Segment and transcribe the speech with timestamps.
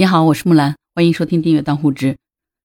[0.00, 2.16] 你好，我是木兰，欢迎收听订阅当户知。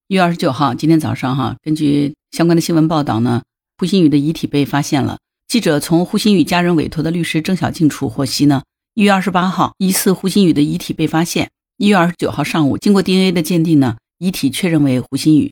[0.08, 3.44] 一月二十九号，今天早上哈，根据相关的新闻报道呢，
[3.78, 5.18] 胡鑫宇的遗体被发现了。
[5.46, 8.64] 记者从胡鑫宇家人委托的律师郑小静处获悉呢，
[8.94, 11.50] 一月二十八号，疑似胡鑫宇的遗体被发现。
[11.76, 15.52] 一月二十九号上午，经过 DNA 的鉴定呢，遗体确认为胡鑫宇。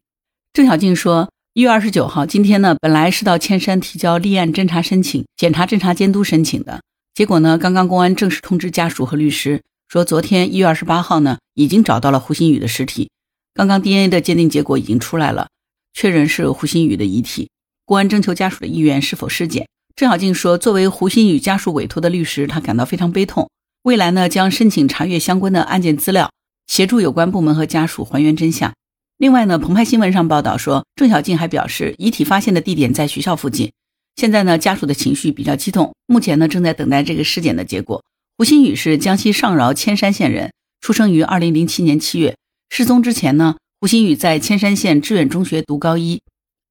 [0.53, 6.81] 郑小静说，一月二十九号，今天呢，本来是到千山提交立案侦查申请、检察侦查监督申请的，
[7.13, 9.61] 结果呢，刚刚公安正式通知家属和律师。
[9.87, 13.09] 说昨天一月二十八号呢，已经找到了胡鑫宇的尸体。
[13.53, 15.49] 刚刚 DNA 的鉴定结果已经出来了，
[15.93, 17.49] 确认是胡鑫宇的遗体。
[17.85, 19.67] 公安征求家属的意愿是否尸检。
[19.95, 23.49] 郑小静说，作为胡鑫宇家属委托的律师，他感到非常悲痛。
[23.83, 26.31] 未来呢，将申请查阅相关的案件资料，
[26.65, 28.73] 协助有关部门和家属还原真相。
[29.17, 33.71] 另外呢，澎湃新闻上报道说，郑小静还表示，遗体发现的地点在学校附近。
[34.15, 38.01] 现在呢，家属的情绪比较激动，目前呢，正在等待这个尸检的结果。
[38.35, 42.35] 胡鑫宇是江西上饶铅山县人，出生于二零零七年七月。
[42.71, 46.19] 失踪之前呢，胡鑫宇在铅山县志远中学读高一。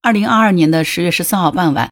[0.02, 1.88] 二零二二年的十月十四号傍晚，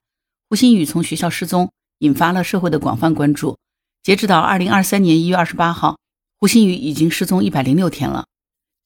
[0.48, 3.56] 胡鑫宇从学校失踪，引发了社会的广泛关注。
[4.02, 5.98] 截止到二零二三年一月二十八号，
[6.40, 8.24] 胡鑫宇已经失踪一百零六天了。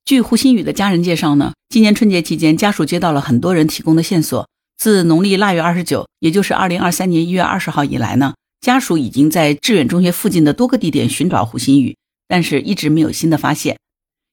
[0.05, 4.47] 据胡鑫宇的家人介绍呢，今年春节期间，家属接到了很多人提供的线索。
[4.77, 8.35] 自农历腊月二十九，也就是二零二三年一月二十号以来呢。
[8.65, 13.77] 家属已经在致远中学附近的多个地点寻找胡鑫宇，但是一直没有新的发现。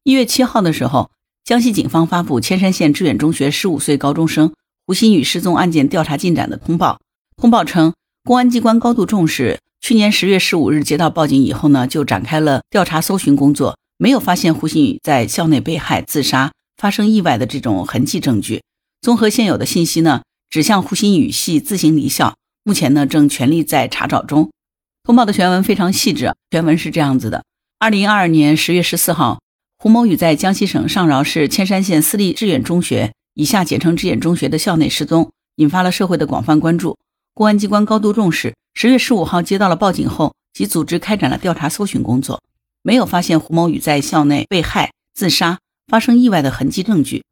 [0.06, 1.12] 一月七号的时候，
[1.44, 4.54] 江西警方发布铅山县致远中学十五岁高中生
[4.88, 7.02] 胡鑫宇失踪案件调查进展的通报。
[7.36, 18.62] 通报称，公安机关高度重视，去年十月十五日接到报警以后呢，就展开了调查搜寻工作，没有发现胡鑫宇在校内被害、自杀、发生意外的这种痕迹证据。
[19.02, 22.34] 综合现有的信息呢，指向胡鑫宇系自行离校。
[22.64, 24.52] 目前呢，正全力在查找中。
[25.04, 27.44] 通报的全文非常细致，全文是这样子的：
[27.80, 29.42] 二零二二年十月十四号，
[29.80, 37.00] 胡某宇在江西省上饶市铅山县私立志远中学（以下简称志远中学）的校内失踪，引发了社会的广泛关注。
[37.34, 42.44] 公安机关高度重视，十月十五号接到了报警后，即组织开展了调查搜寻工作，
[42.84, 45.58] 没有发现胡某宇在校内被害、自杀、
[45.88, 47.24] 发生意外的痕迹证据。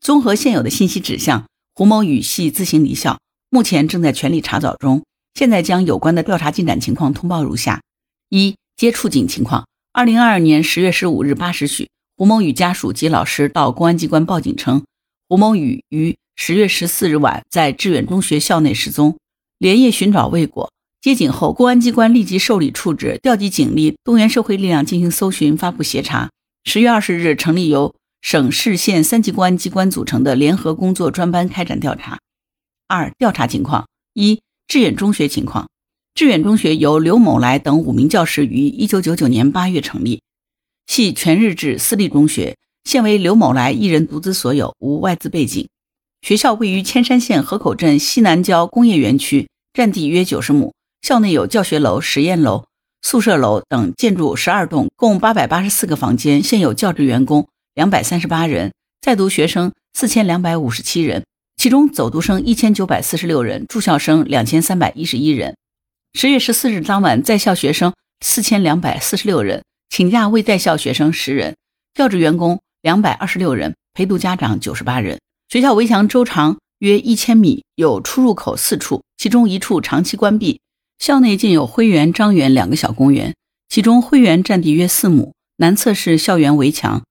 [0.00, 3.18] 综合现有的信息指向，胡某宇系自行离校。
[3.54, 7.80] 目前正在全力查找中，现在将有关的调查进展情况通报如下：
[8.28, 9.64] 一、接触警情况。
[9.92, 14.82] 二零二二年十月十五日八时许，胡某宇家属及老师到公安机关报警称，
[15.28, 19.16] 胡某宇于十月十四日晚在致远中学校内失踪，
[19.58, 20.72] 连夜寻找未果。
[21.00, 26.28] 接警后，公安机关立即受理处置，调集警力，动员社会力量进行搜寻，发布协查。
[26.64, 32.18] 十月二十日，成立由省市县三级公安机关组成的联合工作专班开展调查。
[32.86, 35.68] 二、调查情况：一、志远中学情况。
[36.14, 40.22] 志远中学由刘某来等五名教师于一九九九年八月成立，
[40.86, 45.68] 系全日制私立中学，现为刘某来一人独资所有，无外资背景。
[46.22, 50.72] 学校位于千山县河口镇西南郊工业园区，占地约九十亩。
[51.02, 52.64] 校内有教学楼、实验楼、
[53.02, 56.42] 宿舍楼等建筑十二栋，共八百八十四个房间。
[56.42, 61.24] 现有教职员工两百三十八人，在读学生四千两百五十七人。
[61.64, 65.56] 其中走读生一千九百四十六人，住校生两千三百一十一人。
[66.12, 71.56] 十月十四日当晚，在校学生四千两百四十六人，请假未在校学生十人，
[71.94, 75.18] 教职员工两百二十六人，陪读家长九十八人。
[75.48, 80.60] 学校围墙周长约一千米，有出入口四处，其中一处长期关闭。
[80.98, 83.34] 校内建有辉园、张园两个小公园，
[83.70, 87.02] 其中辉园占地约四亩，南侧是校园围墙，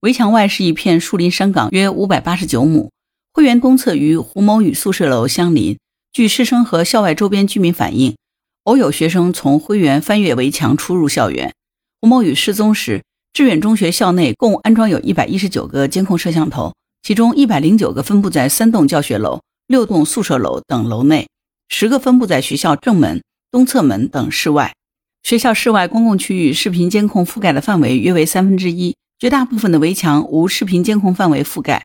[0.00, 2.90] 围墙外是一片树林山岗，约五百八十九亩。
[3.32, 5.78] 会员公厕与胡某宇宿舍楼相邻。
[6.12, 8.16] 据师生和校外周边居民反映，
[8.64, 11.52] 偶有学生从会员翻越围墙出入校园。
[12.00, 21.28] 胡某宇失踪时，志远中学校内共安装有一百一十九个监控摄像头，其中一百零九个分布在三栋教学楼、六栋宿舍楼等楼内，
[21.68, 24.74] 十个分布在学校正门、东侧门等室外。
[25.22, 31.84] 学校室外公共区域视频监控覆盖的范围约为三分之一，绝大部分的围墙无视频监控范围覆盖。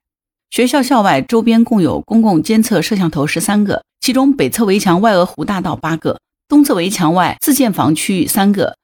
[0.56, 8.78] 学校校外周边共有公共监测摄像头十三个，其中北侧围墙外鹅湖大道八个，东侧围墙外自建房区域三个，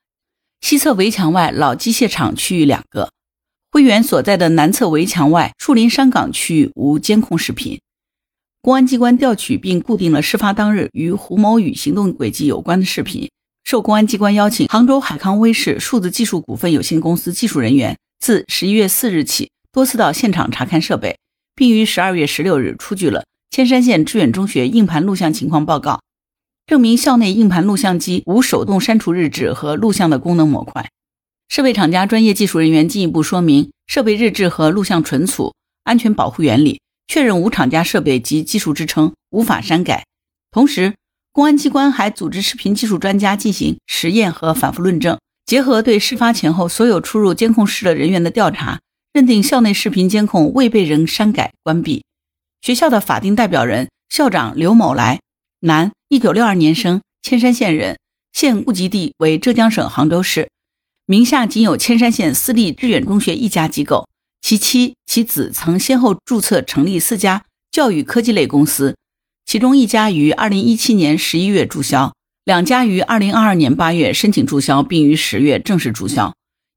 [0.60, 3.08] 西侧围墙外老机械厂区域两个。
[3.70, 7.80] 会员所在的南侧围墙外树林山岗区域无监控视频。
[8.60, 13.30] 公安机关调取并固定了事发当日与胡某宇行动轨迹有关的视频。
[13.64, 21.16] 受公安机关邀请，杭州海康威视数字技术股份有限公司技术人员自十一月四日起多次到现场查看设备。
[21.54, 26.00] 并于十二月十六日出具了千山县志远中学硬盘录像情况报告，
[26.66, 30.88] 证明校内硬盘录像机无手动删除日志和录像的功能模块。
[31.48, 35.54] 设备厂家专业技术人员进一步说明，设备日志和录像存储、
[35.84, 40.06] 安全保护原理，确认无厂家设备及技术支撑，无法删改。
[40.50, 40.94] 同时，
[41.30, 48.80] 公安机关还组织视频技术专家进行实验和反复论证，结合对事发前后所有出入监控室的人员的调查，
[49.12, 52.02] 认定校内视频监控未被人删改关闭。
[52.62, 55.20] 学校的法定代表人校长刘某来，
[55.60, 57.98] 男，一九六二年生，铅山县人，
[58.32, 60.48] 现户籍地为浙江省杭州市。
[61.04, 64.08] 名下仅有铅山县私立致远中学一家机构，
[64.40, 68.96] 其妻、其子曾先后注册成立四家教育科技类公司，
[69.44, 72.14] 其中一家于二零一七年十一月注销，
[72.44, 76.32] 两家于二零二二年八月申请注销，并于十月正式注销，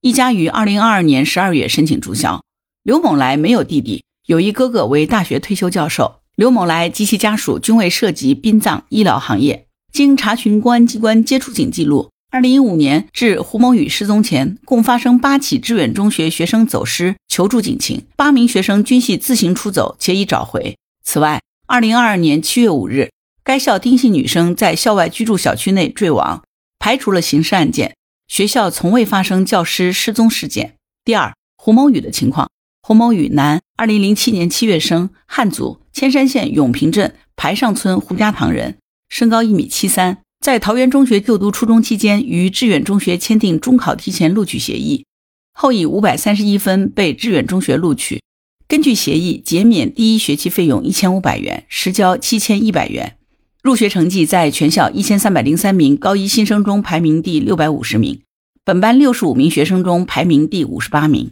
[0.05, 2.43] 一家于二零二二年十二月申请注销。
[2.83, 6.19] 刘某来没有弟弟，有一哥哥为大学退休教授。
[6.35, 9.65] 刘某来及其家属均未涉及殡葬医疗行业。
[9.91, 12.11] 经查询公安机关接触警记录。
[12.29, 20.77] 二零一五年至胡某宇失踪前，共发生八起致远中学学生走失求助警情，八名学生均系自行出走且已找回。
[21.03, 23.09] 此外，二零二二年七月五日，
[23.43, 26.43] 该校丁姓女生在校外居住小区内坠亡，
[26.77, 27.95] 排除了刑事案件。
[28.27, 30.75] 学校从未发生教师失踪事件。
[31.03, 32.49] 第二，胡某宇的情况：
[32.81, 38.77] 胡某宇，男，二零零七年七月生，汉族，千山县永平镇排上村胡家塘人，
[39.09, 40.17] 身高一米七三。
[40.41, 45.05] 在桃园中学就读初中期间，与致远中学签订中考提前录取协议，
[45.53, 48.21] 后以五百三十一分被致远中学录取。
[48.67, 53.17] 根据协议，减免第一学期费用一千五百元，实交七千一百元。
[53.65, 58.21] 入学成绩在全校一千三百零三名高一新生中排名第六百五十名，
[58.63, 61.31] 本班六十五名学生中排名第五十八名。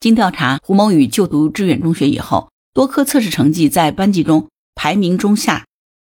[0.00, 5.66] 经调查，胡某宇就读致远中学以后，多科测试成绩在班级中排名中下。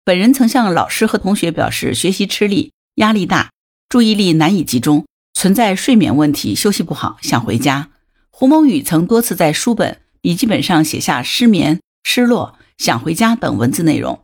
[0.04, 3.52] 本人曾向老师和同学表示学习吃力、压力大、
[3.88, 7.88] 注意力难以集中，存在睡眠问题，休息不好，想回家。
[8.30, 14.20] 胡某宇曾多次在书本、笔记本上写下失眠、失落、想回家等文字内容。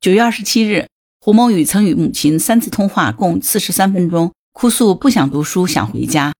[0.00, 0.86] 九月二十七日，
[1.20, 6.32] 胡某宇曾与母亲三次通话，共四十三分钟，哭诉不想读书，想回家。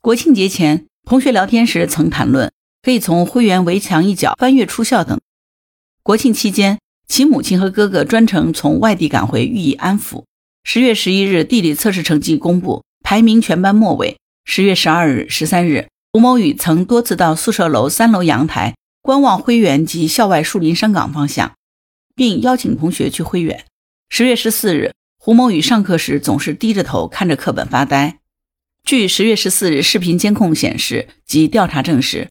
[0.00, 2.50] 国庆节前，同学聊天时曾谈论
[2.82, 5.18] 可以从会员围墙一角翻越出校等。
[6.02, 6.78] 国庆期间。
[7.06, 10.22] 其母亲和哥哥专程从外地赶回，予以安抚。
[10.62, 14.16] 十月十一日，地理测试成绩公布，排名全班末尾。
[14.44, 21.50] 十月十二日、十三日，胡某宇曾多次到宿舍楼三楼阳台观望灰原及校外树林山岗方向，
[22.14, 23.64] 并邀请同学去挥远。
[24.08, 28.18] 十月十四日，胡某宇上课时总是低着头看着课本发呆。
[28.84, 32.28] 据十月十四日视频监控显示及调查证实，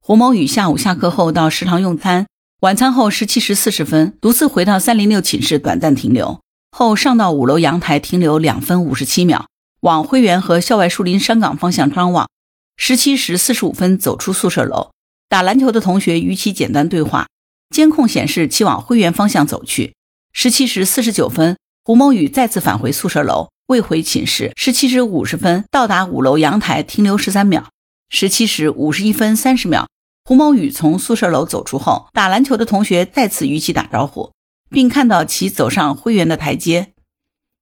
[0.00, 2.26] 胡某宇下午下课后到食堂用餐。
[2.60, 6.40] 晚餐后十七时四十分，独自回到三零六寝室短暂停留，
[6.70, 9.46] 后上到五楼阳台停留两分五十七秒，
[9.80, 12.28] 往辉园和校外树林山岗方向张望。
[12.76, 14.92] 十七时四十五分走出宿舍楼，
[15.28, 17.26] 打篮球的同学与其简单对话。
[17.72, 19.94] 监控显示其往辉源方向走去。
[20.32, 24.52] 十七时四十九分，胡某宇再次返回宿舍楼，未回寝室。
[24.54, 27.70] 十七时五十分到达五楼阳台停留十三秒。
[28.10, 29.88] 十七时五十一分三十秒。
[30.24, 34.32] 胡某宇从宿舍楼走出后，打篮球的同学再次与其打招呼，
[34.70, 36.92] 并看到其走上辉源的台阶。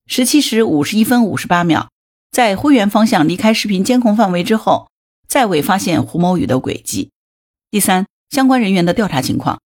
[0.06, 1.88] 十七时五十一分五十八秒，
[2.30, 4.90] 在辉源方向离开视频监控范围之后，
[5.26, 7.10] 再未发现胡某宇的轨迹。
[7.70, 9.60] 第三，相关人员的调查情况。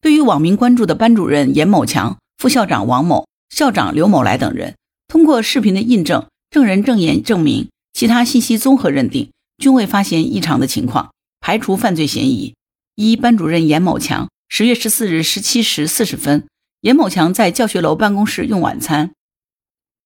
[0.00, 4.76] 对于网民关注的班主任严某强、副校长王某、校长刘某来等人，
[5.08, 11.10] 通过视频的印证、证人证言证明、其他信息综合认定，均未发现异常的情况。
[11.40, 12.54] 排除犯罪嫌疑。
[12.96, 16.46] 一班主任严某强，十月十四日十七时四十分，
[16.82, 19.12] 严某强在教学楼办公室用晚餐。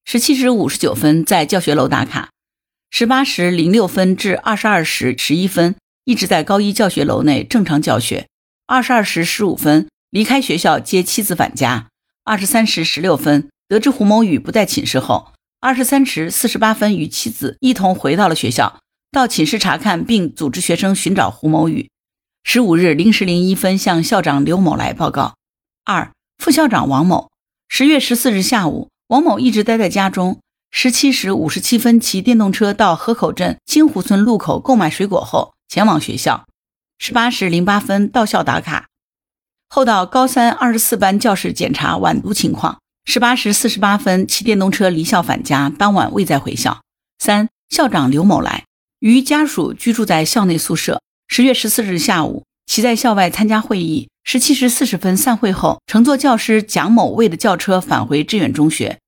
[0.04, 2.30] 十七时五十九分在教学楼打卡，
[2.90, 5.74] 十八时零六分至二十二时十一分
[6.04, 8.28] 一直在高一教学楼内正常教学。
[8.66, 11.88] 二十二时十五分离开学校接妻子返家。
[12.24, 18.80] 二十三时十六分得知胡某宇不在寝室后，二十三时四十八分与妻子一同回到了学校。
[19.10, 21.90] 到寝室查看，并组织学生寻找胡某宇。
[22.42, 25.34] 十五日零时零一分向校长刘某来报告。
[25.84, 27.30] 二副校长王某，
[27.68, 30.40] 十月十四日下午，王某一直待在家中。
[30.70, 36.46] 十七时五十七分骑电动车到河口镇青湖村路口购买水果后前往学校。
[36.98, 38.88] 十八时零八分到校打卡，
[39.68, 42.78] 后到高三二十四班教室检查晚读情况。
[43.04, 46.80] 十八时四十八分骑电动车离校返家，当晚未再回校。
[47.18, 48.64] 三校长刘某来。
[49.00, 51.02] 与家属居住在校内宿舍。
[51.28, 54.08] 十月十四日下午，其在校外参加会议。
[54.22, 58.98] 十七时四十分散会后，乘坐教师蒋某为的轿车返回致远中学。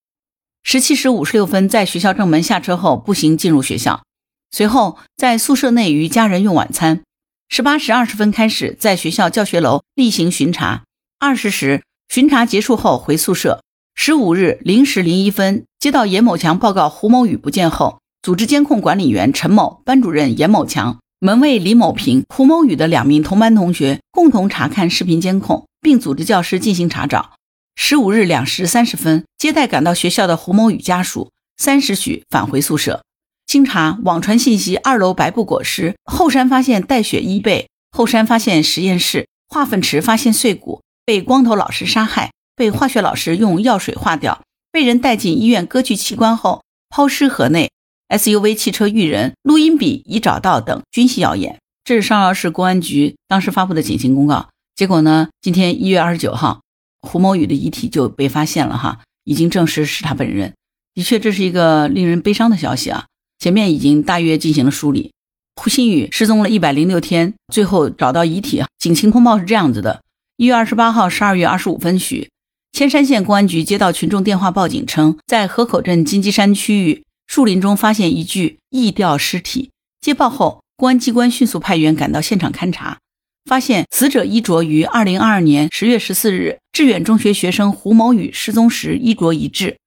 [0.62, 4.02] 十七时五十六分，在学校正门下车后，步行进入学校。
[4.50, 7.00] 随后在宿舍内与家人用晚餐。
[7.49, 10.85] 十八时二十分开始在学校教学楼例行巡查，
[11.19, 13.62] 二十时巡查结束后回宿舍。
[13.95, 27.37] 十五日零时零一分，接到严某强报告胡某宇不见后，组织监控管理员陈某、班主任严某强、门卫李某平、胡某宇的两名同班同学共同查看视频监控，并组织教师进行查找。
[27.75, 33.03] 十五日两时三十分，接待赶到学校的胡某宇家属，三时许返回宿舍。
[33.47, 47.71] 经查，网传信息，二楼白布裹尸，后山发现带血衣被，后山发现实验室化粪池发现碎骨，被光头老师杀害，被化学老师用药水化掉，被人带进医院割去器官后抛尸河内
[48.09, 51.59] ，SUV 汽车遇人，录音笔已找到等均系谣言。
[51.85, 54.49] 这是上饶市公安局当时发布的警情公告。
[54.75, 56.62] 结果呢，今天一月二十九号，
[57.00, 60.53] 胡某宇的遗体就被发现了哈，已经证实是他本人。
[60.95, 63.07] 的确，这是一个令人悲伤的消息啊。
[63.38, 65.12] 前面已经大约进行了梳理。
[65.57, 68.62] 胡鑫宇失踪了一百零六天，最后找到遗体。
[68.78, 70.02] 警情通报是这样子的：
[70.37, 72.28] 一月二十八号十二月二十五分许，
[72.73, 79.71] 铅山县公安局接到群众电话报警称，在河口镇金鸡山区域树林中发现一具缢吊尸体。
[80.00, 82.99] 接报后，公安机关迅速派员赶到现场勘查，
[83.47, 89.78] 发现死者衣着与二零二二年十月十四日致远中学学生胡某宇失踪时衣着一致。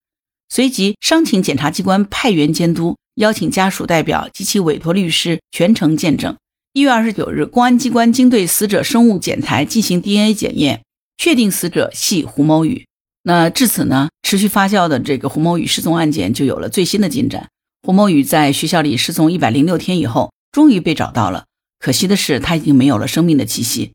[0.50, 2.98] 随即，商请检察机关派员监督。
[3.20, 6.38] 邀请家属代表及其委托律师全程见证。
[6.72, 10.84] 一月二十九日，公安机关经对死者生物检材进行 DNA 检验，
[11.18, 12.86] 确定死者系胡某宇。
[13.24, 17.50] 那至此呢，持续发酵的这个胡某宇失踪案件就有了最新的进展。
[17.86, 21.44] 胡某宇在学校里失踪一百零六天以后，终于被找到了。
[21.78, 23.92] 可惜的是，他已经没有了生命的气息。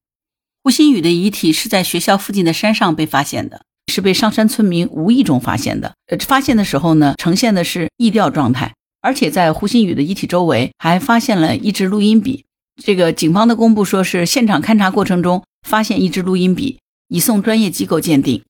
[0.63, 5.95] 胡鑫宇的遗体是在学校附近的山上被发现的，是被上山村民无意中发现的。
[6.09, 8.75] 呃，发现的时候呢，呈现的是缢吊状态。
[9.05, 12.47] 而且在胡鑫宇的遗体周围还发现了一支录音笔。
[12.83, 18.43] 这个警方的公布说是现场勘查过程中发现一支录音笔，已送专业机构鉴定。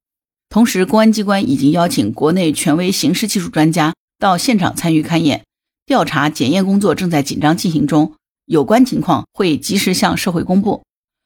[0.49, 5.43] 同时，公安机关已经邀请国内权威刑事技术专家到现场参与勘验、
[5.85, 8.13] 调查、检验工作正在紧张进行中，
[8.47, 10.85] 有关情况会及时向社会公布。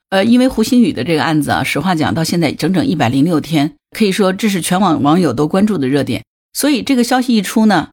[0.09, 6.25] 呃，因为胡鑫宇的这个案子啊，实话讲到现在整整一百零六天，可以说这是全网网友都关注的热点。
[6.55, 7.91] 所以这个消息一出呢。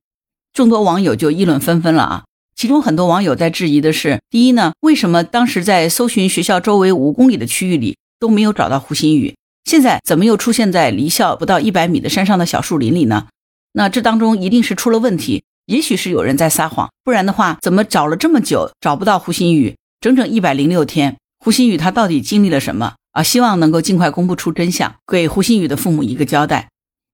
[0.56, 2.24] 众多网友就议论纷纷了啊！
[2.56, 9.36] 其中很多网友在质疑的是：第一呢，为什么当时在搜寻学校周围五公里的区域里都没有找到胡鑫宇？
[9.66, 13.28] 现在怎么又出现在离校不到一百米的山上的小树林里呢？
[13.74, 19.76] 那这当中一定是出了问题，也许是有人在撒谎，不然的话，怎么找了这么久找不到胡鑫宇？
[20.00, 23.22] 整整一百零六天，胡鑫宇他到底经历了什么啊？
[23.22, 26.70] 希望能够尽快公布出真相，给胡鑫宇的父母一个交代。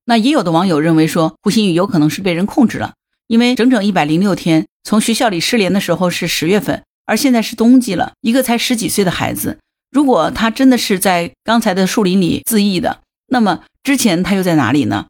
[0.06, 2.94] 那也有的网友认为说，胡鑫宇有可能是被人控制了。
[3.32, 8.12] 因为整整一百零六天，从学校里失联的时候是十月份，而现在是冬季了。
[8.20, 9.58] 一个才十几岁的孩子，
[9.90, 15.06] 如果他真的是在刚才的树林里自缢的，那么之前他又在哪里呢？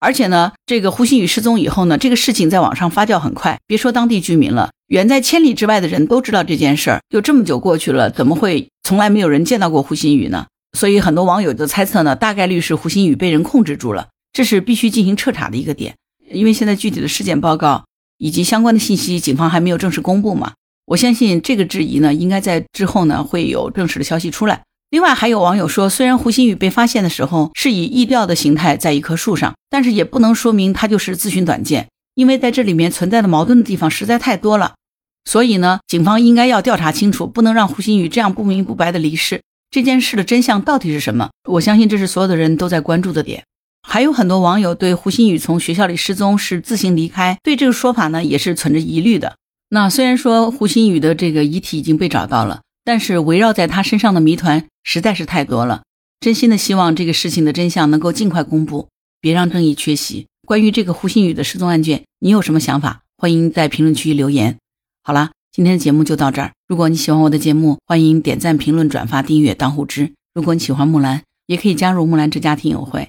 [0.00, 7.00] 而且呢，这个胡鑫宇失踪以后呢，这个事情在网上发酵很快，别说当地居民了，远在千里之外的人都知道这件事儿。
[7.10, 10.46] 就这么久过去了，怎么会从来没有人见到过胡鑫宇呢？
[10.72, 15.94] 所以很多网友的猜测呢，大概率是胡鑫宇被人控制住了，这是必须进行彻查的一个点。
[16.30, 17.84] 因为现在具体的尸检报告
[18.18, 20.52] 以及相关的信息，警方还没有正式公布嘛。
[20.86, 24.62] 我相信这个质疑呢，应该在之后呢会有正式的消息出来。
[24.90, 34.74] 另外，还有网友说，虽然胡鑫宇被发现的时候是以缢吊的形态在一棵树上，但是也不能说明他就是自寻短见，因为在这里面存在的矛盾的地方实在太多了。
[35.24, 39.42] 所以呢，警方应该要调查清楚，不能让胡鑫宇这样不明不白的离世。
[39.70, 41.30] 这件事的真相到底是什么？
[41.48, 43.42] 我相信这是所有的人都在关注的点。
[43.88, 49.36] 还有很多网友对胡鑫宇从学校里失踪是自行离开，对这个说法呢也是存着疑虑的。
[49.70, 55.82] 那虽然说胡鑫宇的这个遗体已经被找到了，但是围绕在他身上的谜团实在是太多了。
[56.20, 58.88] 真心的希望这个事情的真相能够尽快公布，
[59.20, 60.26] 别让正义缺席。
[60.46, 63.02] 关于这个胡鑫宇的失踪案件，你有什么想法？
[63.16, 64.58] 欢迎在评论区留言。
[65.02, 66.52] 好了，今天的节目就到这儿。
[66.66, 70.12] 如果你喜欢我的节目，欢迎点赞、评论、转发、订阅、当户知。
[70.34, 73.08] 如果你喜欢木兰，也可以加入木兰之家听友会。